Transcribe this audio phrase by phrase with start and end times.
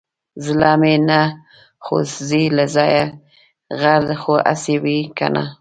[0.45, 1.19] زړه مې نه
[1.85, 3.05] خوځي له ځايه
[3.79, 5.43] غر خو هسې وي کنه.